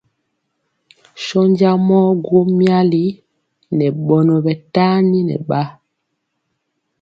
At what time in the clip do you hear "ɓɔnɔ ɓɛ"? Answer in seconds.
4.05-4.53